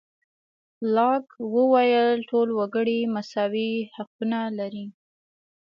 لاک 0.95 1.27
وویل 1.55 2.11
ټول 2.29 2.47
وګړي 2.59 2.99
مساوي 3.15 3.71
حقونه 3.95 4.39
لري. 4.59 4.85